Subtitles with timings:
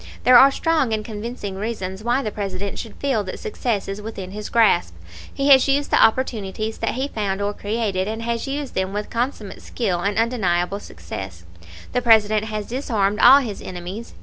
[0.23, 4.31] "There are strong and convincing reasons why the President should feel that success is within
[4.31, 4.95] his grasp.
[5.31, 8.93] He has used the opportunities that he found or created, and he has used them
[8.93, 11.43] with consummate skill and undeniable success.
[11.91, 14.15] "The President has disarmed all his enemies.